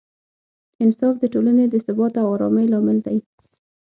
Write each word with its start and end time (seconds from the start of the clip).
انصاف 0.83 1.15
د 1.19 1.23
ټولنې 1.33 1.65
د 1.69 1.75
ثبات 1.85 2.13
او 2.21 2.27
ارامۍ 2.35 2.65
لامل 2.71 2.97
دی. 3.07 3.17